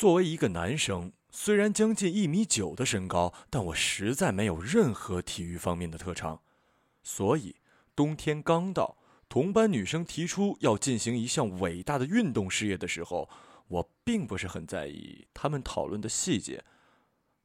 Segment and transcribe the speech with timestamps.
[0.00, 6.40] 作为一个男生，虽然将近一米九的身高，但我实在没有任何体育方面的特长，
[7.02, 7.56] 所以
[7.94, 8.96] 冬天刚到，
[9.28, 13.28] 同班女生提出要进行一项伟大的运动事业的时候，
[13.68, 16.64] 我并不是很在意他们讨论的细节。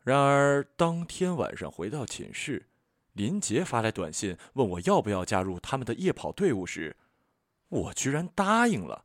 [0.06, 2.68] 然而当天晚上回到寝室，
[3.12, 6.96] 林杰发来短信问我要不要加入他们的夜跑队伍时，
[7.68, 9.04] 我居然答应了。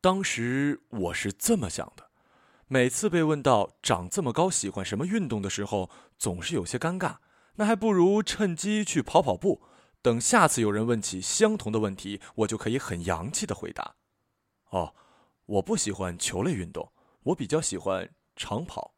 [0.00, 2.05] 当时我是这么想的。
[2.68, 7.18] 每次被问到长这么高喜欢什么运动的时候，总是有些尴尬。
[7.54, 9.62] 那还不如趁机去跑跑步。
[10.02, 13.96] 等下次有人问起相同的问题，我就可以很洋气的回答
[14.70, 14.94] ：“哦，
[15.46, 16.92] 我不喜欢球类运动，
[17.24, 18.94] 我比较喜欢长跑。”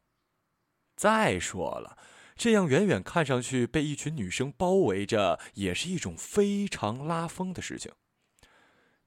[0.97, 1.97] 再说了，
[2.35, 7.91] 这样远远看上去被一群女生包围着，也是一种非常拉风的事情。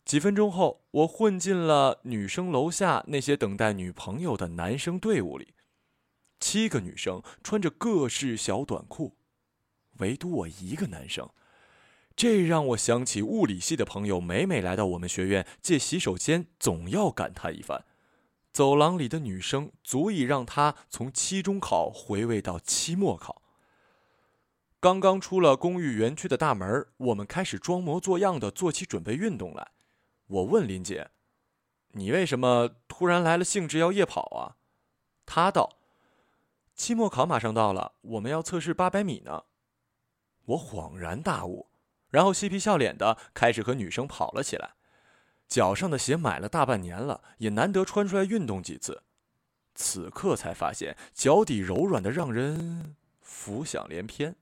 [0.04, 5.54] 几分钟后，我混进了女生楼下那些等待女朋友的男生队伍里。
[6.40, 9.16] 七个女生穿着各式小短裤，
[9.98, 11.30] 唯独我一个男生。
[12.14, 17.84] 这让我想起物理系的朋友每每来到我们学院借洗手间，总要感叹一番：
[18.52, 23.40] 走廊里的女生足以让他从期中考回味到期末考。
[24.78, 29.71] 刚刚出了公寓园区的大门，我们开始装模作样的做起准备运动来。
[30.32, 31.10] 我问林姐
[31.92, 34.56] ：“你为什么突然来了兴致要夜跑啊？”
[35.26, 35.78] 她道
[36.74, 39.44] ：“期末考马上到了，我们要测试八百米呢。”
[40.46, 41.68] 我恍然大悟，
[42.08, 44.74] 然后嬉皮笑脸的开始和女生跑了起来。
[45.46, 49.02] 脚上的鞋买了大半年了，也难得穿出来运动几次。
[49.74, 54.34] 此刻才发现脚底柔软的让人浮想联翩。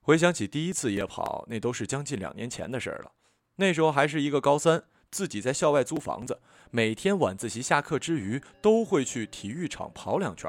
[0.00, 3.12] 回想起第一次夜跑，那都是将近两年前的事儿了。
[3.60, 6.38] 那时候还是一个高三，自己在校外租房子，
[6.70, 10.48] 每天晚自习下课之余都会去体育场跑两圈。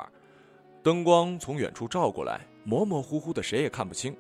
[0.84, 4.16] 灯光从远处照过来，模模糊糊的，谁也看不清。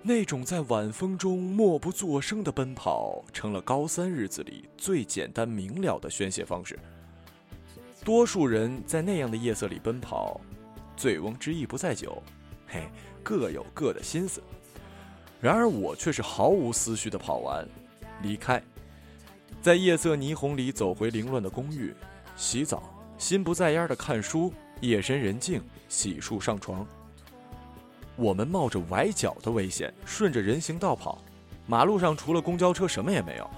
[0.00, 6.78] 那种在晚风中默不作声的奔跑，成了高三日子里最简单明了的宣泄方式。
[8.02, 10.40] 多数人在那样的夜色里奔跑，
[10.96, 12.22] 醉翁之意不在酒，
[12.66, 12.88] 嘿，
[13.22, 14.42] 各有各的心思。
[15.38, 17.68] 然而我却是毫无思绪的跑完。
[18.22, 18.62] 离开，
[19.60, 21.94] 在夜色霓虹里走回凌乱的公寓，
[22.36, 22.82] 洗澡，
[23.18, 24.52] 心不在焉的看书。
[24.80, 26.84] 夜深人静，洗漱上床。
[28.16, 31.22] 我们冒着崴脚的危险，顺着人行道跑。
[31.68, 33.48] 马路上除了公交车，什么也没有。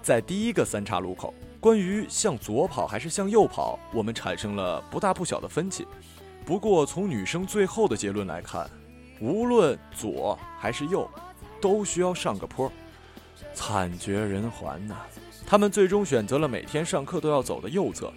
[0.00, 5.86] 在第一个三岔路口，关于向左跑还是向右跑，我们产生了不大不小的分歧。
[6.46, 8.68] 不过从女生最后的结论来看，
[9.20, 11.06] 无论左还是右，
[11.60, 12.72] 都需要上个坡。
[13.54, 14.96] 惨绝人寰呐！
[15.46, 18.12] 他们最终选择了每天上课都要走的右侧。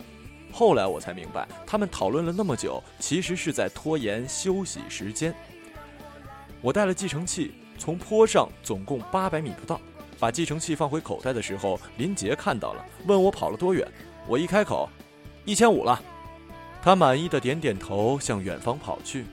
[0.51, 5.35] 后来我才明白，他们讨论了那么久，其实是在拖延休息时间。
[6.61, 9.79] 我带了计程器，从坡上总共八百米不到。
[10.17, 13.85] 把计程器放回口袋的时候，林杰看到了，问我跑了多远。
[14.27, 14.89] 我一开口，
[15.43, 16.01] 一千五了。
[16.81, 19.25] 他满意的点点头，向远方跑去。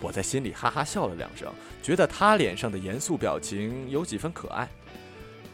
[0.00, 4.68] 我在心里哈哈笑了两声，觉得他脸上的严肃表情有几分可爱。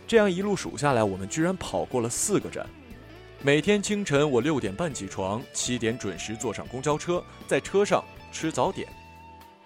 [0.07, 2.65] 这样一路数下来，我们居然跑过了四个站。
[3.43, 8.87] 每天清晨，我六点半起床，七点准时坐上公交车，在车上吃早点。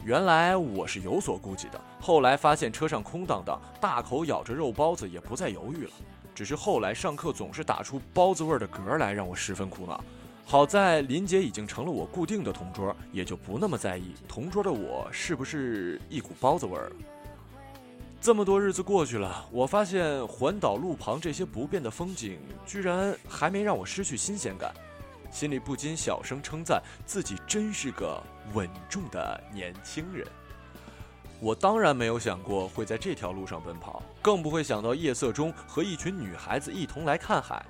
[0.02, 5.90] 原来我是有所顾忌的，后来发现车上空荡荡，大口咬着肉包子，也不再犹豫了。
[6.34, 10.02] 只是后来上课总是打出包子味的嗝来，让我十分苦恼。
[10.46, 16.96] 好在林杰已经成了我固定的同桌，也就不那么在意同桌的我是不是一股包子味儿了。
[18.20, 24.74] 这么多日子过去了，我发现环岛路旁这些不变的风景，居然还没让我失去新鲜感，
[25.32, 28.22] 心里不禁小声称赞自己真是个
[28.52, 30.26] 稳重的年轻人。
[31.40, 37.64] 我当然没有想过会在这条路上奔跑，更不会想到夜色中和一群女孩子一同来看海。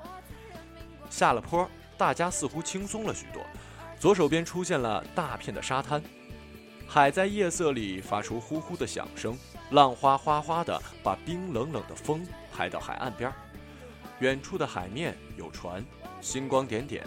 [1.08, 3.40] 下了坡，大家似乎轻松了许多，
[4.00, 6.02] 左手边出现了大片的沙滩，
[6.88, 9.38] 海在夜色里发出呼呼的响声。
[9.70, 13.32] 浪花哗哗的，把冰冷冷的风拍到海岸边
[14.18, 15.84] 远处的海面有船，
[16.20, 17.06] 星光点点。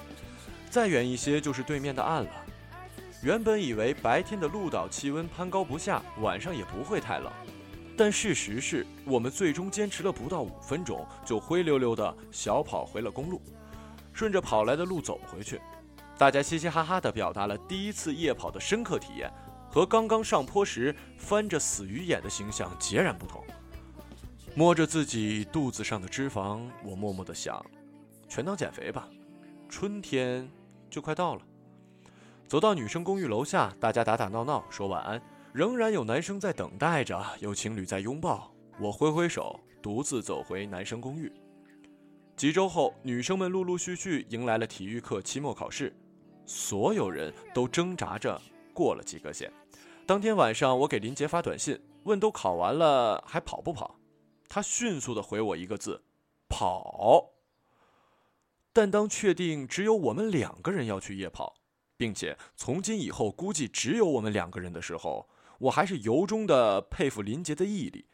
[0.70, 2.30] 再远一些就是对面的岸了。
[3.22, 7.32] 原本以为白天的鹿岛气温攀高不下，晚上也不会太冷。
[7.96, 13.42] 但事实是我们最终坚持了不到五分钟，就灰溜溜的小跑回了公路，
[14.14, 15.62] 顺着跑来的路走回去。
[16.18, 19.32] 大家嘻嘻哈哈地表达了第一次夜跑的深刻体验。
[19.74, 23.44] 和刚刚上坡时翻着死鱼眼的形象截然不同。
[24.54, 27.66] 摸着自己肚子上的脂肪，我默默的想：
[28.30, 29.10] 全当减肥吧。
[29.68, 30.48] 春天
[30.92, 31.42] 就快到了。
[32.48, 35.20] 走到女生公寓楼下，大家打打闹闹，说晚安。
[35.52, 38.54] 仍然有男生在等待着，有情侣在拥抱。
[38.80, 41.34] 我挥挥手，独自走回男生公寓。
[42.36, 45.92] 几周后，女生们陆陆续续迎来了体育课期末考试，
[46.46, 48.40] 所有人都挣扎着
[48.72, 49.52] 过了及格线。
[50.06, 53.96] 当天晚上，我给林杰发短信，问都考完了还跑不跑？
[54.50, 56.04] 他迅速的回我一个字：
[56.50, 57.32] 跑。
[58.74, 61.56] 但当确定只有我们两个人要去夜跑，
[61.96, 68.10] 并且从今以后估计只有我们两个人的时候，我还是由衷的佩服林杰的毅力。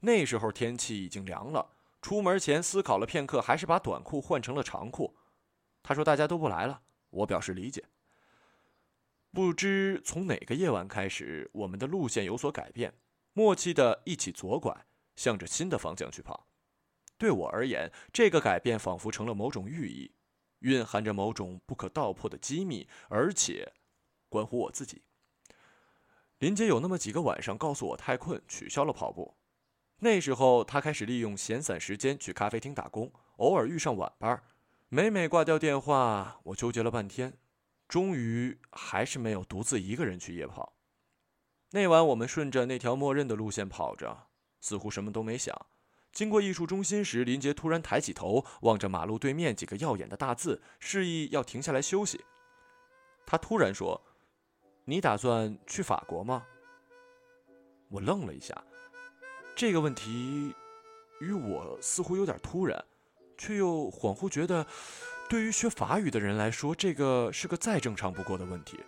[0.00, 1.70] 那时候天气已经凉了，
[2.00, 5.16] 出门前思考了片刻，还是把短裤换成了长裤。
[5.82, 7.84] 他说大家都不来了，我表示理解。
[9.36, 12.94] 不知从哪个夜晚开始，我们的路线有所改变，
[13.34, 16.46] 默契的一起左拐，向着新的方向去跑。
[17.18, 20.10] 对我而言，这个改变仿佛成了某种寓意，
[20.60, 23.74] 蕴含着某种不可道破的机密，而且
[24.30, 25.02] 关乎我自己。
[26.38, 29.36] 林杰有那么几个晚上告诉我太困，取消了跑步。
[29.98, 34.42] 那时候他开始利用闲散时间去咖啡厅打工，偶尔遇上晚班。
[34.88, 37.34] 每每挂掉电话，我纠结了半天，
[37.88, 40.74] 终于还是没有独自一个人去夜跑。
[41.70, 44.28] 那晚我们顺着那条默认的路线跑着，
[44.60, 45.54] 似乎什么都没想。
[46.12, 52.24] 经过艺术中心时，林杰突然抬起头，望着马路对面几个耀眼的大字，示意要停下来休息。
[53.26, 54.02] 他突然说。
[54.88, 56.46] 你打算去法国吗？
[57.88, 58.54] 我愣了一下，
[59.56, 60.54] 这个问题
[61.20, 62.84] 与我似乎有点突然，
[63.36, 64.64] 却又恍惚觉得，
[65.28, 68.78] 对于学法语的人来说，这个是个再正常不过的问题。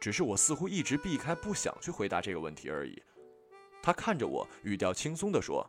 [0.00, 3.00] 只是我似乎一直避开，不想去回答这个问题而已。
[3.82, 5.64] 他看着我，语调轻松地说：“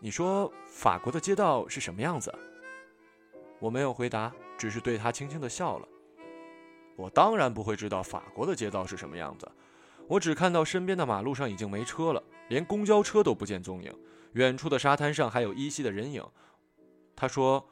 [0.00, 2.36] 你说法国的街道是什么样子？”
[3.60, 5.88] 我没有回答，只是对他轻轻地笑了。
[6.96, 9.50] 我当然不会知道法国的街道是什么样子，
[10.08, 13.94] 我只看到身边的马路上已经没车了，连公交车都不见踪影。
[14.32, 16.24] 远处的沙滩上还有依稀的人影。
[17.16, 17.66] 他说：“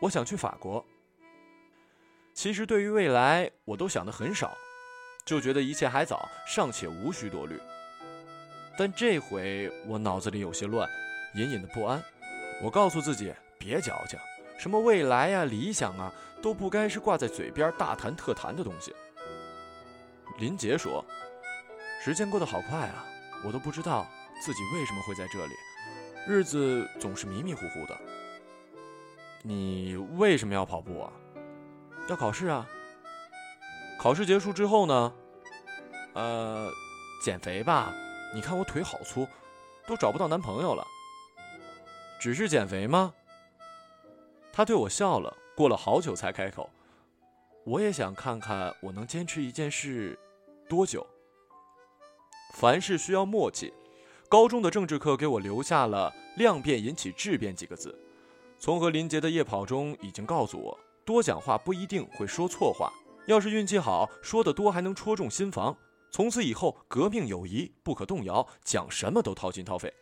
[0.00, 0.84] 我想去法国。”
[2.34, 4.56] 其实对于未来，我都想的很少，
[5.24, 7.60] 就觉得一切还早，尚且无需多虑。
[8.76, 10.88] 但这回我脑子里有些乱，
[11.34, 12.02] 隐隐的不安。
[12.60, 14.18] 我告诉自己别矫情。
[14.58, 16.12] 什么未来呀、理想啊，
[16.42, 18.94] 都不该是挂在嘴边大谈特谈的东西。
[20.38, 21.04] 林杰说
[22.02, 23.06] ：“时间过得好快啊，
[23.44, 24.06] 我都不知道
[24.40, 25.52] 自己为什么会在这里，
[26.26, 27.96] 日子总是迷迷糊糊的。”
[29.46, 31.12] 你为什么要跑步啊？
[32.08, 32.66] 要考试啊。
[33.98, 35.12] 考试结束之后呢？
[36.14, 36.70] 呃，
[37.22, 37.92] 减肥吧。
[38.34, 39.28] 你看我腿好粗，
[39.86, 40.82] 都找不到男朋友了。
[42.18, 43.12] 只是减肥吗？
[44.50, 46.70] 他对我笑了，过了好久才开口
[47.64, 50.18] ：“我也想看看我能坚持一件事
[50.70, 51.06] 多久。
[52.54, 53.74] 凡事需要默契。
[54.26, 57.94] 高中的政治课给我留下了‘量变引起质变’几个字。
[58.64, 62.90] 从和林杰的夜跑中，已经告诉我，多讲话不一定会说错话。
[63.26, 65.76] 要是运气好，说得多还能戳中心房。
[66.10, 69.92] 从此以后，革命友谊不可动摇，讲什么都掏心掏肺。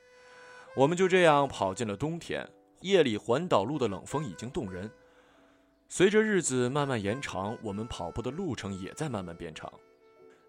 [0.76, 2.48] 我们就这样跑进了冬天。”
[2.82, 4.88] 夜里环岛路的冷风已经冻人，
[5.88, 9.72] 随着日子慢慢延长，我们跑步的路程也在慢慢变长。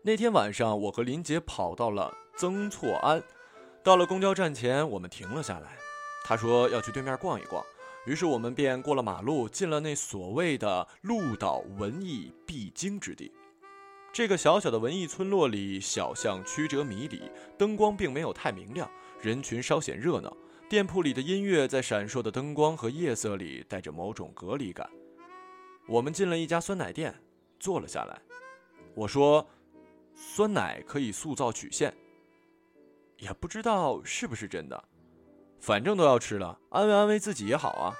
[0.03, 3.23] 那天晚上，我和林杰跑到了曾厝垵，
[3.83, 5.79] 到了公交站前，我们停了下来。
[6.23, 7.61] 他说要去对面逛一逛，
[8.05, 13.31] 于是我们便过了马路，进了那所谓的鹿岛文艺必经之地。
[14.11, 17.21] 这个小小的文艺村落里，小巷曲折迷离，
[17.57, 18.89] 灯光并没有太明亮，
[19.21, 20.35] 人群稍显热闹。
[20.69, 24.89] 店铺里的音乐在闪烁的灯光和夜色里带着某种隔离感。
[25.87, 27.13] 我们进了一家酸奶店，
[27.59, 28.21] 坐了下来。
[28.95, 29.47] 我说
[30.15, 31.93] ：“酸奶可以塑造曲线。”
[33.17, 34.83] 也不知道是不是真的，
[35.63, 37.95] 反正都要吃了，安慰安慰自己也好啊。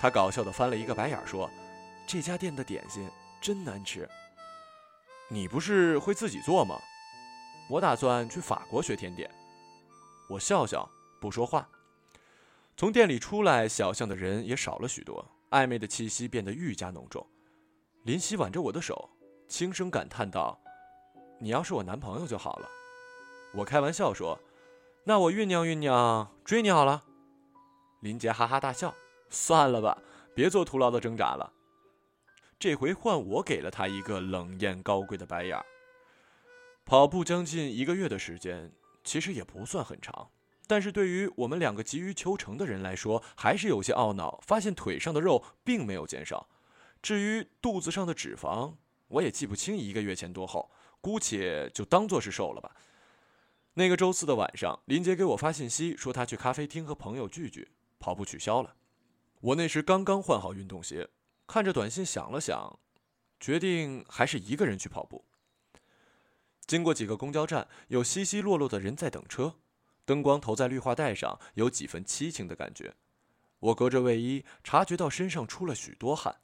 [0.00, 1.50] 他搞笑的翻了一个白眼，说
[2.08, 3.06] ：“这家店的点心
[3.42, 4.08] 真难吃。”
[5.28, 6.80] 你不是会自己做吗？
[7.68, 9.30] 我打算去法国学甜点。
[10.30, 10.88] 我笑笑。
[11.20, 11.68] 不说话。
[12.76, 17.24] 从店里出来，小巷的人也少了许多，暧昧的气息变得愈加浓重。
[18.04, 19.10] 林夕挽着我的手，
[19.46, 20.58] 轻声感叹道
[21.38, 22.68] ：“你要是我男朋友就好了。”
[23.54, 24.36] 我开玩笑说
[25.04, 27.04] ：“那我酝酿酝酿追你好了。”
[28.00, 28.94] 林杰哈哈大笑
[29.30, 29.98] ：“算了吧，
[30.34, 31.52] 别做徒劳的挣扎了。”
[32.58, 35.60] 这回换我给了他一个冷艳高贵的白眼。
[36.84, 40.30] 跑步将近一个月的时间，其实也不算很长。
[40.68, 46.48] 但是对于我们两个急于求成的人来说，还是有些懊恼，发现腿上的肉并没有减少。
[47.02, 48.74] 至于肚子上的脂肪，
[49.08, 52.74] 我也记不清一个月前多厚，姑且就当做是瘦了吧。
[53.74, 58.76] 那个周四的晚上，林杰给我发信息说他去咖啡厅和朋友聚聚，跑步取消了。
[59.40, 61.08] 我那时刚刚换好运动鞋，
[61.46, 62.78] 看着短信想了想，
[63.40, 65.24] 决定还是一个人去跑步。
[66.66, 69.56] 经过几个公交站，有稀稀落落的人在等车，
[70.04, 72.94] 灯光投在绿化带上，有几分凄清的感觉。
[73.58, 76.40] 我隔着卫衣察觉到身上出了许多汗。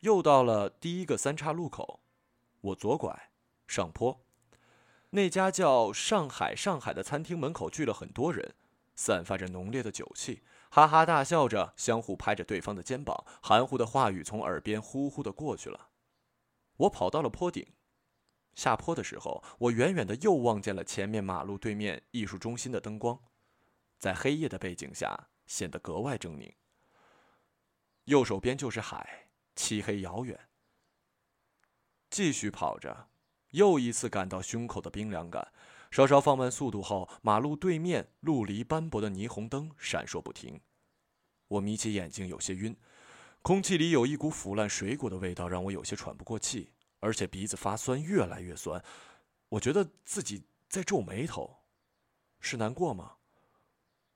[0.00, 2.00] 又到了第一个三岔路口，
[2.60, 3.30] 我左拐，
[3.68, 4.24] 上坡。
[5.10, 8.54] 那家叫“上海上海”的餐厅门口聚了很多人，
[8.94, 15.88] 散发着浓烈的酒气，哈哈大笑着，相互拍着对方的肩膀，含糊的话语从耳边呼呼的过去了。
[16.76, 17.72] 我跑到了坡顶，
[18.54, 23.18] 下坡的时候，我远远的又望见了前面马路对面艺术中心的灯光，
[23.98, 26.54] 在黑夜的背景下显得格外狰狞。
[28.04, 29.24] 右手边就是海。
[29.58, 30.38] 漆黑遥远。
[32.10, 33.08] 继续跑着，
[33.50, 35.52] 又一次感到胸口的冰凉感。
[35.90, 40.60] 稍稍放慢速度后，马路对面陆离斑驳的霓虹灯闪烁不停。
[41.48, 42.76] 我眯起眼睛，有些晕。
[43.40, 48.84] 空气里有一股腐烂水果的味道，让我有些喘不过气，而且鼻子发酸，越来越酸。
[49.48, 51.56] 我觉得自己在皱眉头，
[52.40, 53.12] 是难过吗？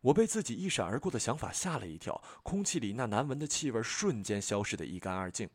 [0.02, 5.48] 我被自己一闪而过的想法吓了一跳，空气里那难闻的气味瞬间消失得一干二净。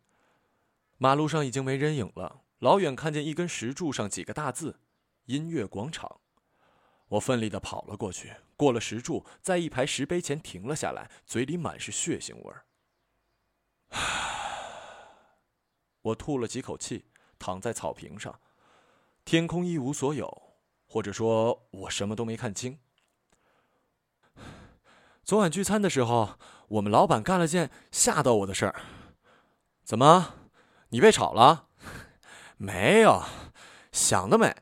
[0.98, 4.80] 马路上已经没人影了，老远看见一根石柱上几个大字
[5.26, 6.22] ：“音乐广场。”
[7.10, 12.66] 我奋力地跑了过去，过了石柱，在一排石碑前停了下来，嘴里满是血腥味儿。
[16.02, 17.06] 我吐了几口气，
[17.40, 18.42] 躺在草坪上，
[19.24, 22.80] 天空一无所有，或者说，我什么都没看清。
[25.24, 26.38] 昨晚聚餐的时候，
[26.68, 28.82] 我们老板干了件吓到我的事儿。
[29.86, 30.34] 怎么，
[30.90, 31.67] 你被炒了？
[32.58, 33.24] 没有，
[33.92, 34.56] 想得美。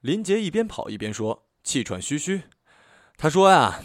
[0.00, 2.44] 林杰一边跑一边说，气喘吁吁。
[3.16, 3.82] 他说呀，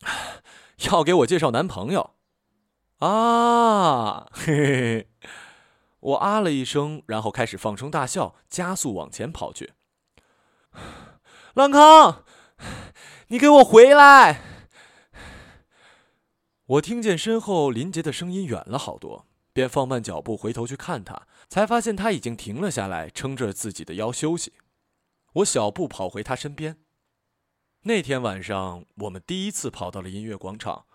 [0.90, 2.14] 要给我介绍男朋友。
[2.98, 5.08] 啊，嘿嘿嘿。
[6.00, 9.72] 我啊了一声，然后开始放声大笑，加速往前跑去。
[11.54, 12.24] 兰康，
[13.26, 14.40] 你给我回来！
[16.64, 24.52] 我听见身后林杰的声音远了好多，便放慢脚步回头去看他，才发现他已经停了下来，撑着自己的腰休息。
[25.34, 26.78] 我小步跑回他身边。
[27.82, 30.86] 那天晚上，我们第一次跑到了音乐广场，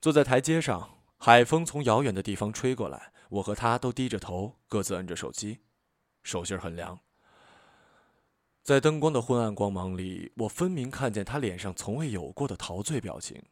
[0.00, 5.58] 坐在台阶上，海风从遥远的地方吹过来，我和他都低着头，各自摁着手机，
[6.22, 6.98] 手心很凉。
[8.62, 13.42] 在灯光的昏暗光芒里，我分明看见他脸上从未有过的陶醉表情。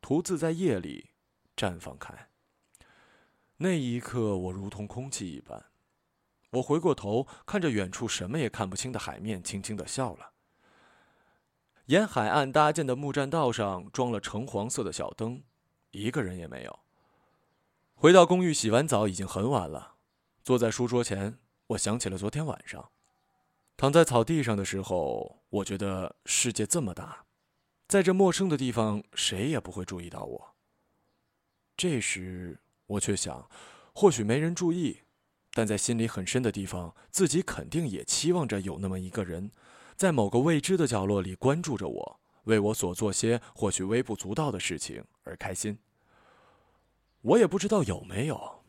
[0.00, 1.10] 独自在夜里
[1.56, 2.28] 绽放开。
[3.58, 5.64] 那一刻，我如同空气一般。
[6.50, 10.32] 我回过头，看着远处什么也看不清的海面，轻轻的笑了。
[11.86, 15.42] 沿海岸搭建的木栈道上装了橙黄色的小灯，
[15.90, 16.78] 一个人也没有。
[17.94, 19.94] 回到公寓，洗完澡已经很晚了。
[20.42, 22.90] 坐在书桌前，我想起了昨天晚上，
[23.76, 27.24] 躺在草地上的时候，我觉得世界这么大。
[27.88, 30.54] 在这陌生的地方，谁也不会注意到我。
[31.76, 33.48] 这时，我却想，
[33.92, 35.00] 或许没人注意，
[35.52, 39.50] 但在心里很深的地方，自己肯定也期望着有那么一个人，
[39.96, 45.78] 在某个未知的角落里关注着我，为我所做些或许微不足道的事情而开心。
[47.22, 48.62] 我也不知道有没有，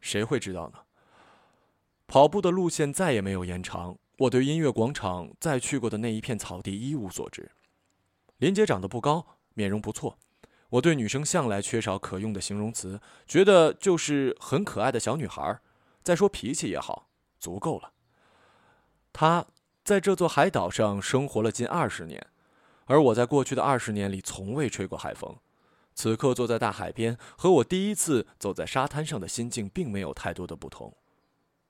[0.00, 0.78] 谁会知道呢？
[2.06, 7.50] 跑步的路线再也没有延长，我对音乐广场再去过的那一片草地一无所知。
[8.38, 10.18] 林杰长得不高，面容不错。
[10.70, 15.60] 我对女生向来缺少可用的形容词，觉得就是很可爱的小女孩。
[16.02, 17.08] 再说脾气也好，
[17.38, 17.92] 足够了。
[19.12, 19.46] 她
[19.84, 22.28] 在这座海岛上生活了近二十年，
[22.86, 25.36] 而我在过去的二十年里从未吹过海风。
[25.92, 30.96] 此刻坐在大海边，和我第一次走在沙滩上的心境并没有太多的不同。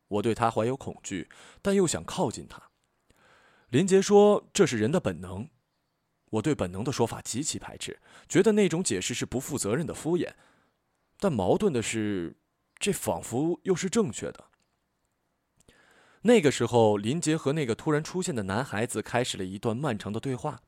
[0.09, 1.29] 我对她怀有恐惧，
[1.63, 2.63] 但又想靠近她。
[3.71, 5.49] 林杰说：“这是人的本能。”
[6.31, 10.33] 我对本能的说法极其排斥，觉得那种解释是不负责任的敷衍。
[11.19, 12.37] 但矛盾的是，
[12.79, 14.47] 这仿佛又是正确的。
[16.23, 20.61] 那个时候，林杰和那个突然出现的男孩子开始了一段漫长的对话。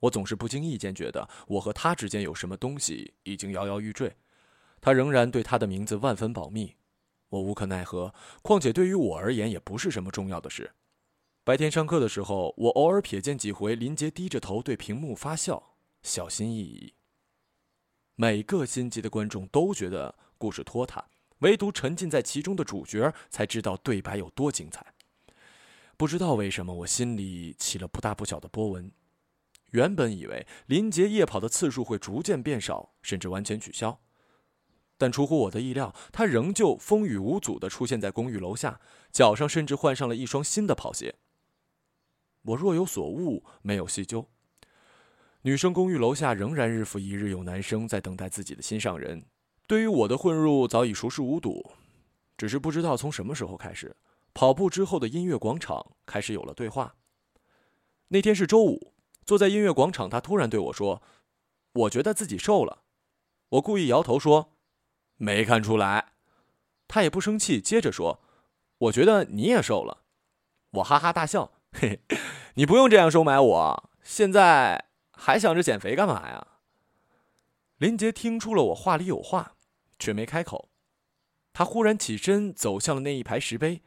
[0.00, 4.16] 我总是不经意间觉得，我和他之间有什么东西已经摇摇欲坠。
[4.80, 6.74] 他仍然对他的名字万分保密，
[7.28, 8.14] 我无可奈何。
[8.40, 10.70] 况且对于我而言，也不是什么重要的事。
[11.42, 16.92] 白天上课的时候，我偶尔瞥见几回林杰低着头对屏幕发笑，小心翼翼。
[18.14, 24.94] 每个心急的观众都觉得故事拖沓，唯独沉浸在其中的主角才知道对白有多精彩。
[25.96, 28.92] 不知道为什么，我心里起了不大不小的波纹。
[29.70, 33.98] 原本以为林杰夜跑的次数会逐渐变少，甚至完全取消，
[34.98, 38.78] 但出乎我的意料，他仍旧风雨无阻地出现在公寓楼下，
[39.10, 41.16] 脚上甚至换上了一双新的跑鞋。
[42.42, 44.26] 我若有所悟，没有细究。
[45.42, 49.24] 女生公寓楼下仍然日复一日有男生在等待自己的心上人，
[49.66, 51.72] 对于我的混入早已熟视无睹，
[52.36, 53.96] 只是不知道从什么时候开始。
[54.32, 56.94] 跑步之后的音乐广场开始有了对话。
[58.08, 58.94] 那天是周五，
[59.24, 61.02] 坐在音乐广场，他突然对我说
[61.72, 62.84] ：“我觉得自己瘦了。”
[63.50, 64.52] 我故意摇头说
[65.16, 66.12] ：“没看出来。”
[66.86, 68.20] 他也不生气，接着说
[68.78, 70.04] ：“我觉得你也瘦了。”
[70.74, 72.00] 我哈哈大笑：“嘿，
[72.54, 73.90] 你不用这样收买我。
[74.02, 76.46] 现在还想着减肥干嘛呀？”
[77.78, 79.56] 林杰听出了我话里有话，
[79.98, 80.70] 却没开口。
[81.52, 83.82] 他忽然起身走向了那一排石碑。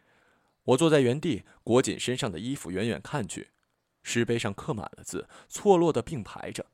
[0.63, 3.51] 我坐在原地，裹紧身上的衣服，远远看去，
[4.01, 6.65] 石碑上刻满了字，错落的并排着。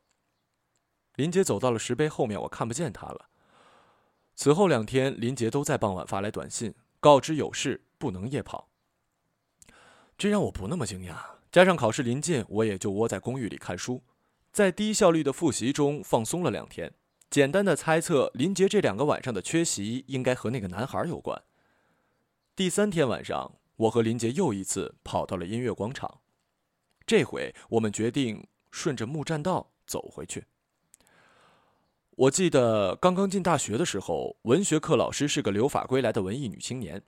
[1.16, 3.28] 林杰走到了石碑后面，我看不见他了。
[4.34, 8.69] 此后两天，林杰都在傍晚发来短信，告知有事不能夜跑。
[10.20, 11.16] 这让我不那么惊讶。
[11.50, 14.02] 加上考试临近，我也就窝在公寓里看书，
[14.52, 16.92] 在低效率的复习中放松了两天。
[17.30, 21.42] 简单的猜测，林杰这两个晚上的缺席，应该和那个男孩有关。
[22.54, 23.56] 第三天晚上。
[23.80, 26.20] 我和林杰又一次跑到了音乐广场，
[27.06, 30.44] 这回我们决定顺着木栈道走回去。
[32.10, 37.02] 我记得刚刚进大学的时候，文学课老师是个留法归来的文艺女青年。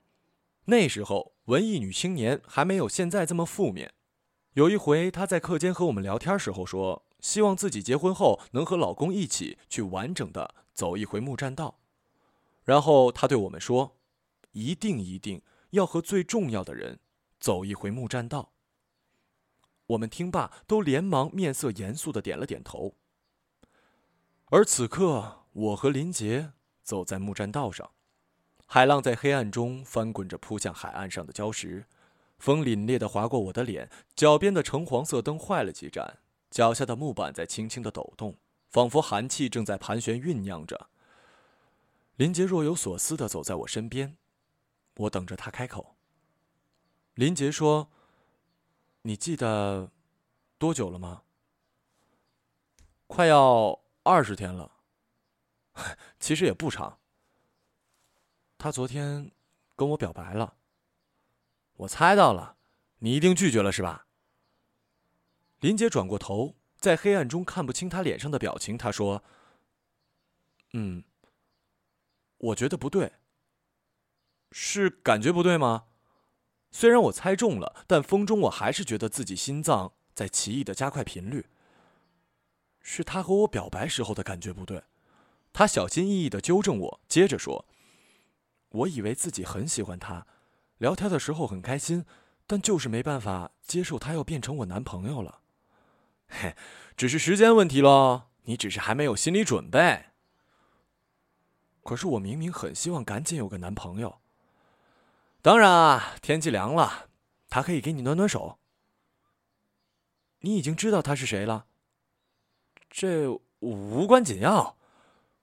[0.65, 3.93] 那时候，文艺女青年还没有现在这么负面。
[4.53, 11.79] 有一回，她在课间和我们聊天时候说，希望自己结婚后能和老公一起去完整的走一回木栈道。
[12.63, 13.97] 然后她对我们说
[14.53, 15.41] ：“一定一定。”
[15.73, 16.99] 要和最重要的人
[17.39, 18.53] 走一回木栈道。
[19.87, 22.93] 我们听罢，都连忙面色严肃的点了点头。
[24.51, 26.51] 而此刻，我和林杰
[26.83, 27.89] 走在木栈道上，
[28.65, 31.85] 海浪在黑暗中翻滚着，扑向海岸上的礁石，
[32.39, 38.37] 风凛冽的划过我的脸，脚边的橙黄色灯坏了几盏，脚下的木板在轻轻的抖动，
[38.69, 40.89] 仿佛寒气正在盘旋酝酿着。
[42.15, 44.17] 林杰若有所思的走在我身边。
[44.97, 45.95] 我等着他开口。
[47.15, 47.89] 林杰说
[49.01, 49.91] ：“你记得
[50.59, 51.23] 多久了吗？”
[53.07, 54.71] 快要二十天了。
[56.19, 56.99] 其实也不长。
[58.63, 59.29] 他昨天
[59.75, 60.55] 跟我表白了。
[61.75, 62.55] 我猜到了，
[62.99, 64.07] 你一定拒绝了是吧？
[65.59, 68.77] 林杰转过头，在黑暗中看不清他脸上的表情。
[68.77, 69.21] 他说
[70.71, 71.03] ：“嗯，
[72.37, 73.11] 我觉得不对。”
[74.53, 75.87] 是感觉不对吗？
[76.71, 81.47] 虽然我猜中了，但风中我还是觉得自己心脏在奇异的加快频率。
[82.79, 84.83] 是他和我表白时候的感觉不对。
[85.51, 87.65] 他小心翼翼的纠正我，接着说
[88.73, 90.27] ：“我以为自己很喜欢他，
[90.79, 92.05] 聊天的时候很开心，
[92.45, 95.41] 但就是没办法接受他要变成我男朋友了。
[96.27, 96.55] 嘿，
[96.97, 98.23] 只是时间问题喽。
[98.45, 100.07] 你只是还没有心理准备。
[101.83, 104.19] 可是我明明很希望赶紧有个男朋友。”
[105.41, 107.09] 当然啊，天气凉了，
[107.49, 108.57] 他可以给你暖暖手。
[110.39, 111.67] 你已经知道他是谁了，
[112.89, 114.77] 这无关紧要，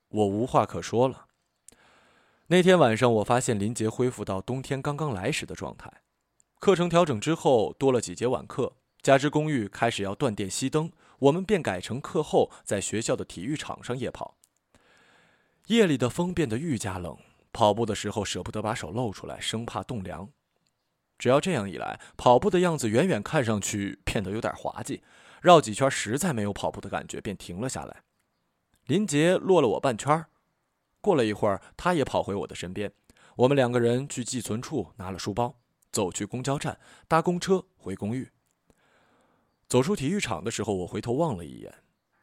[0.09, 1.27] 我无话可说了。
[2.51, 5.89] 那天晚上，我发现林杰恢复到冬天刚刚来时的状态。
[6.59, 14.35] 课程调整之后，多了几节晚课，加之公寓开始要断电熄灯，我们便改成课后在学校的体育场上夜跑。
[15.67, 17.17] 夜里的风变得愈加冷。
[17.53, 20.27] 跑步的时候舍不得把手露出来，生怕冻凉。
[21.17, 25.01] 只要这样一来，跑步的样子远远看上去变得有点滑稽。
[25.41, 28.01] 绕几圈实在没有跑步的感觉，便停了下来。
[28.87, 30.25] 林杰落了我半圈
[31.01, 32.93] 过了一会儿，他也跑回我的身边。
[33.35, 35.59] 我们两个人去寄存处拿了书包，
[35.91, 38.31] 走去公交站，搭公车回公寓。
[39.67, 41.73] 走出体育场的时候，我回头望了一眼，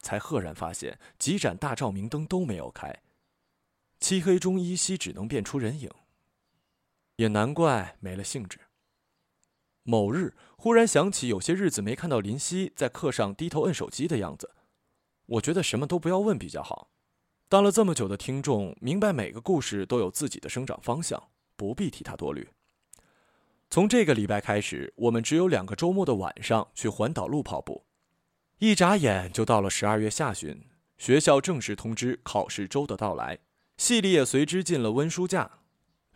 [0.01, 3.03] 才赫然发现几盏大照明灯都没有开。
[3.99, 5.91] 漆黑中依稀只能辨出人影，
[7.17, 8.61] 也难怪没了兴致。
[9.83, 14.55] 某日忽然想起有些日子没看到林夕在课上低头摁手机的样子，
[15.25, 16.91] 我觉得什么都不要问比较好。
[17.49, 22.47] 当了这么久的听众，明白每个故事都有自己的生长方向，不必替他多虑。
[23.71, 27.85] 从这个礼拜开始，我们只有两个周末的晚上去环岛路跑步。
[28.59, 30.67] 一眨眼就到了十二月下旬，
[30.99, 33.39] 学校正式通知考试周的到来。
[33.79, 35.61] 系里也随之进了温书假。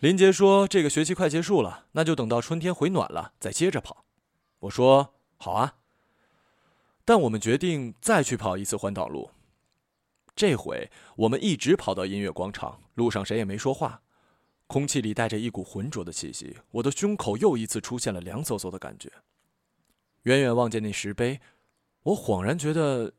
[0.00, 4.04] 林杰说：“这个学期快结束了，那就等到春天回暖了再接着跑。”
[4.60, 5.76] 我说：“好啊。”
[7.06, 9.30] 但我们决定再去跑一次环岛路。
[10.34, 14.02] 这回我们一直跑到音乐广场，路上谁也没说话，
[14.66, 19.12] 空气里带着一股浑浊的气息，我的胸口又一次出现了凉飕飕的感觉。
[20.22, 21.40] 远远望见那石碑，
[22.04, 23.12] 我恍然觉得，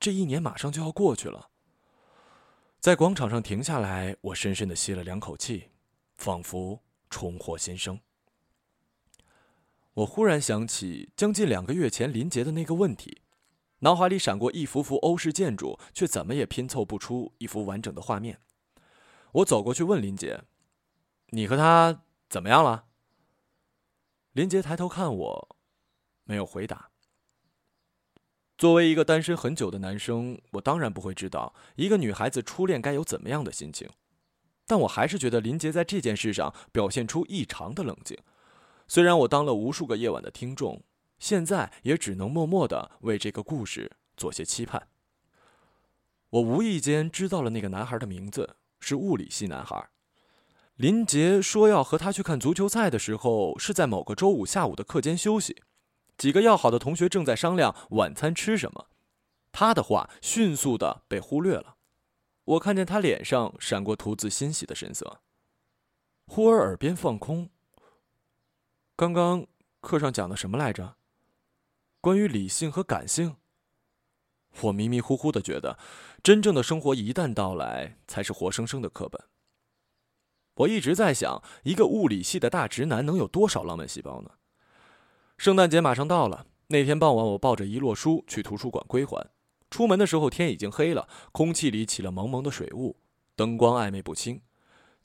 [0.00, 1.50] 这一年马上就要过去了。
[2.80, 5.70] 在广场上停下来，我深深的吸了两口气，
[6.16, 8.00] 仿佛重获新生。
[9.94, 13.22] 我忽然想起将近两个月前林杰的那个问题。
[13.80, 18.40] 脑海里闪过一幅幅欧式建筑，却怎么也拼凑不出一幅完整的画面。
[19.32, 20.42] 我走过去问林杰
[21.30, 22.86] ：“你和他怎么样了？”
[24.32, 25.56] 林杰抬头看我，
[26.24, 26.90] 没有回答。
[28.56, 33.88] 作为一个单身很久的男生，我当然不会知道一个女孩子初恋该有怎么样的心情，
[34.66, 38.18] 但我还是觉得林杰在这件事上表现出异常的冷静。
[38.88, 40.82] 虽然我当了无数个夜晚的听众。
[41.18, 44.88] 现在也只能默默的为这个故事做些期盼。
[46.30, 49.88] 我无意间知道了那个男孩的名字是物理系男孩。
[50.76, 55.62] 林杰说要和他去看足球赛的时候，是在某个周五下午的课间休息，
[56.16, 58.86] 几个要好的同学正在商量晚餐吃什么，
[59.50, 61.74] 他的话迅速的被忽略了。
[62.44, 65.20] 我看见他脸上闪过图自欣喜的神色，
[66.26, 67.50] 忽而耳边放空。
[68.94, 69.46] 刚刚
[69.80, 70.97] 课上讲的什么来着？
[72.00, 73.36] 关于理性和感性，
[74.60, 75.76] 我迷迷糊糊的觉得，
[76.22, 79.20] 真正的生活一旦到来，才是活生生的课本。
[80.54, 84.30] 我一直在想，一个物理系的大直男能有多少浪漫细胞呢？
[85.36, 89.30] 圣诞节马上到了，那天傍晚，我抱着一摞书去图书馆归还。
[89.68, 92.96] 出门的时候，天已经黑了，空气里起了蒙蒙的水雾，
[93.34, 94.40] 灯光暧昧不清。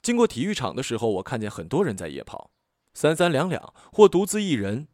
[0.00, 2.52] 经过体育场的时候，我看见很多人在夜跑，
[2.92, 4.86] 三三两两或独自一人，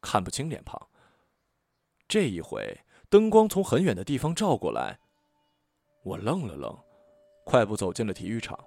[0.00, 0.88] 看不清脸庞。
[2.12, 4.98] 这一回，灯光从很远的地方照过来，
[6.02, 6.78] 我愣了愣，
[7.42, 8.62] 快步走进了体育场。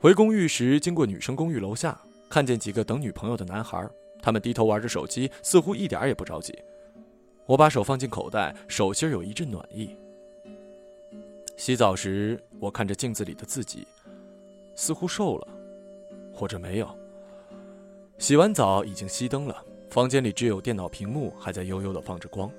[0.00, 3.86] 回公寓时，经过女生公寓楼下，看见几个等女朋友的男孩，
[4.22, 6.58] 他们低头玩着手机，似乎一点也不着急。
[7.44, 9.94] 我把手放进口袋，手心有一阵暖意。
[11.58, 13.86] 洗澡时，我看着镜子里的自己，
[14.74, 15.48] 似乎瘦了，
[16.32, 16.88] 或者没有。
[18.16, 19.62] 洗完澡，已经熄灯了。
[19.90, 22.50] 房间里只有电脑屏幕还在悠悠的放着光。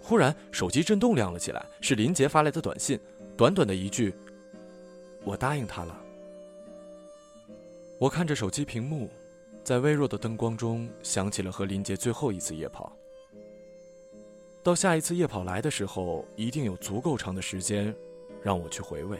[0.00, 2.98] 忽然，手机震动亮了起来，是林杰发来的短信，
[3.36, 4.12] 短短的一句
[5.24, 5.98] ：“我答应他了。”
[7.98, 9.08] 我看着手机屏幕，
[9.62, 12.94] 在微弱的灯光中想起了和林杰最后一次夜跑。
[14.62, 17.94] 到下一次夜跑来的时候，一定有足够长的时间，
[18.42, 19.18] 让我去回味。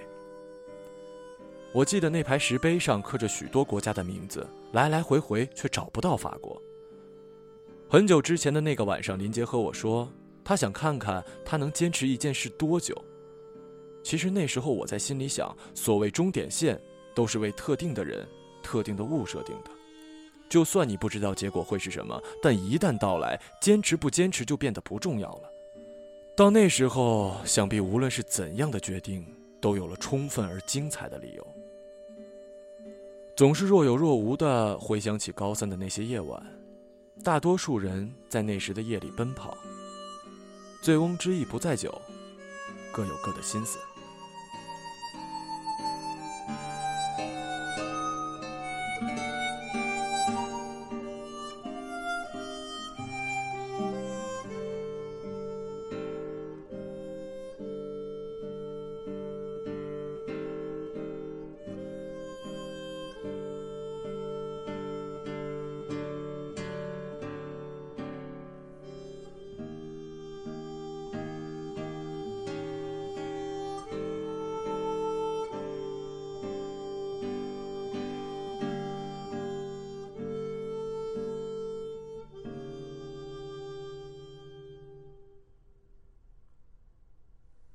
[1.72, 6.60] 我记得那排石碑上刻着许多国家的名字，来来回回却找不到法国。
[7.94, 10.10] 很久之前的那个晚上，林杰和我说，
[10.42, 12.92] 他想看看他能坚持一件事多久。
[14.02, 16.76] 其实那时候我在心里想，所谓终点线，
[17.14, 18.26] 都是为特定的人、
[18.64, 19.70] 特定的物设定的。
[20.48, 25.42] 就算你不知道结果会是什么，但一旦到来，坚持不坚持就变得不重要了。
[26.36, 29.24] 到那时候，想必无论是怎样的决定，
[29.60, 31.46] 都有了充分而精彩的理由。
[33.36, 36.44] 总是若有若无地回想起高三的那些夜晚。
[37.22, 39.56] 大多数人在那时的夜里奔跑，
[40.82, 42.02] 醉翁之意不在酒，
[42.92, 43.78] 各有各的心思。